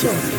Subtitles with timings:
[0.00, 0.14] Depression.
[0.14, 0.37] Depression.